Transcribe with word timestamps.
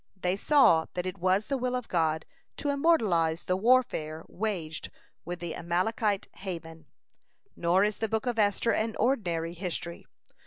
They 0.19 0.35
saw 0.35 0.87
that 0.95 1.05
it 1.05 1.19
was 1.19 1.45
the 1.45 1.59
will 1.59 1.75
of 1.75 1.87
God 1.87 2.25
to 2.57 2.69
immortalize 2.69 3.43
the 3.43 3.55
warfare 3.55 4.23
waged 4.27 4.89
with 5.25 5.37
the 5.39 5.53
Amalekite 5.53 6.27
Haman. 6.37 6.87
Nor 7.55 7.83
is 7.83 7.99
the 7.99 8.09
Book 8.09 8.25
of 8.25 8.39
Esther 8.39 8.71
an 8.71 8.95
ordinary 8.95 9.53
history. 9.53 10.07